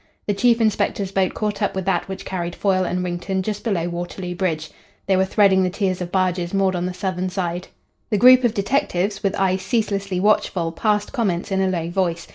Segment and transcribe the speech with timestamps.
[0.25, 3.87] The chief inspector's boat caught up with that which carried Foyle and Wrington just below
[3.87, 4.71] Waterloo Bridge.
[5.05, 7.67] They were threading the tiers of barges moored on the southern side.
[8.09, 12.27] The group of detectives, with eyes ceaselessly watchful, passed comments in a low voice.